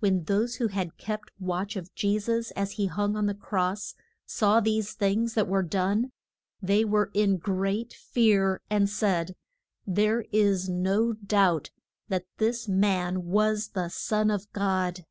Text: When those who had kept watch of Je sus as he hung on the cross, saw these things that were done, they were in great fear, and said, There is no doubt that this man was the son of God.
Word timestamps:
When 0.00 0.24
those 0.24 0.56
who 0.56 0.66
had 0.66 0.96
kept 0.98 1.30
watch 1.38 1.76
of 1.76 1.94
Je 1.94 2.18
sus 2.18 2.50
as 2.56 2.72
he 2.72 2.86
hung 2.86 3.14
on 3.14 3.26
the 3.26 3.32
cross, 3.34 3.94
saw 4.26 4.58
these 4.58 4.92
things 4.94 5.34
that 5.34 5.46
were 5.46 5.62
done, 5.62 6.10
they 6.60 6.84
were 6.84 7.12
in 7.14 7.36
great 7.36 7.92
fear, 7.92 8.60
and 8.68 8.90
said, 8.90 9.36
There 9.86 10.24
is 10.32 10.68
no 10.68 11.12
doubt 11.12 11.70
that 12.08 12.26
this 12.38 12.66
man 12.66 13.26
was 13.26 13.68
the 13.68 13.88
son 13.88 14.32
of 14.32 14.52
God. 14.52 15.06